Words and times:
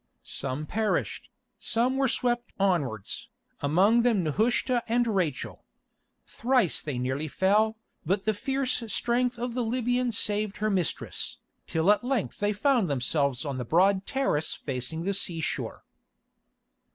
Some 0.23 0.65
perished, 0.65 1.29
some 1.59 1.95
were 1.95 2.07
swept 2.07 2.51
onwards, 2.59 3.29
among 3.59 4.01
them 4.01 4.23
Nehushta 4.23 4.81
and 4.87 5.05
Rachel. 5.05 5.63
Thrice 6.25 6.81
they 6.81 6.97
nearly 6.97 7.27
fell, 7.27 7.77
but 8.03 8.25
the 8.25 8.33
fierce 8.33 8.81
strength 8.91 9.37
of 9.37 9.53
the 9.53 9.63
Libyan 9.63 10.11
saved 10.11 10.57
her 10.57 10.71
mistress, 10.71 11.37
till 11.67 11.91
at 11.91 12.03
length 12.03 12.39
they 12.39 12.51
found 12.51 12.89
themselves 12.89 13.45
on 13.45 13.59
the 13.59 13.63
broad 13.63 14.07
terrace 14.07 14.55
facing 14.55 15.03
the 15.03 15.13
seashore. 15.13 15.85